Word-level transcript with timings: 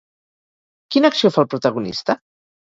Quina 0.95 1.11
acció 1.13 1.31
fa 1.35 1.45
el 1.45 1.51
protagonista? 1.53 2.19